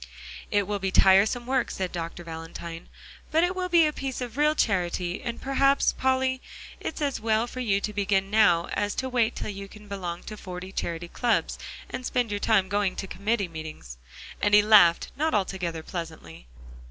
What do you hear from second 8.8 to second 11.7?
to wait till you can belong to forty charity clubs,